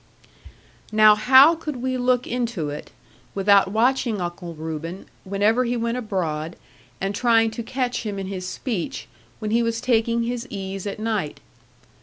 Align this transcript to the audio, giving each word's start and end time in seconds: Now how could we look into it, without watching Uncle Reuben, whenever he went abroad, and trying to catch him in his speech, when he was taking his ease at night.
Now 0.91 1.13
how 1.13 1.53
could 1.53 1.75
we 1.75 1.95
look 1.95 2.25
into 2.25 2.71
it, 2.71 2.89
without 3.35 3.67
watching 3.71 4.19
Uncle 4.19 4.55
Reuben, 4.55 5.05
whenever 5.25 5.63
he 5.63 5.77
went 5.77 5.95
abroad, 5.95 6.55
and 6.99 7.13
trying 7.13 7.51
to 7.51 7.61
catch 7.61 8.01
him 8.01 8.17
in 8.17 8.25
his 8.25 8.47
speech, 8.47 9.07
when 9.37 9.51
he 9.51 9.61
was 9.61 9.79
taking 9.79 10.23
his 10.23 10.47
ease 10.49 10.87
at 10.87 10.97
night. 10.99 11.39